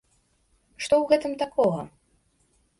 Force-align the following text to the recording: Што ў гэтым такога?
Што 0.85 0.95
ў 1.01 1.05
гэтым 1.13 1.37
такога? 1.45 1.81